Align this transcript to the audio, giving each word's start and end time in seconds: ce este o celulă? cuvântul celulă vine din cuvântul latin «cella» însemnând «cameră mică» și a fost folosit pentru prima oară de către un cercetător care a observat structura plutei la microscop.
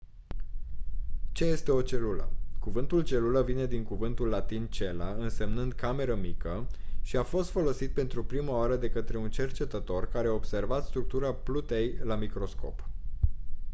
ce 1.31 1.45
este 1.45 1.71
o 1.71 1.81
celulă? 1.81 2.29
cuvântul 2.59 3.01
celulă 3.03 3.43
vine 3.43 3.65
din 3.65 3.83
cuvântul 3.83 4.27
latin 4.27 4.67
«cella» 4.67 5.11
însemnând 5.17 5.73
«cameră 5.73 6.15
mică» 6.15 6.67
și 7.01 7.17
a 7.17 7.23
fost 7.23 7.49
folosit 7.49 7.91
pentru 7.91 8.23
prima 8.23 8.51
oară 8.57 8.75
de 8.75 8.89
către 8.89 9.17
un 9.17 9.29
cercetător 9.31 10.07
care 10.09 10.27
a 10.27 10.31
observat 10.33 10.85
structura 10.85 11.33
plutei 11.33 11.97
la 12.03 12.15
microscop. 12.15 12.83